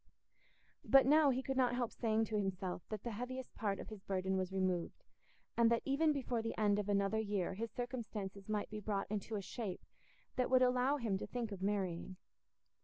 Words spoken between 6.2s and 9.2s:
the end of another year his circumstances might be brought